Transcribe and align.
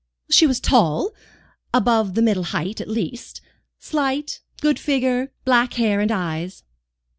"She 0.31 0.47
was 0.47 0.59
tall, 0.59 1.11
above 1.75 2.15
the 2.15 2.23
middle 2.23 2.45
height, 2.45 2.81
at 2.81 2.87
least; 2.87 3.39
slight, 3.77 4.41
good 4.59 4.79
figure, 4.79 5.31
black 5.45 5.73
hair 5.75 5.99
and 5.99 6.11
eyes." 6.11 6.63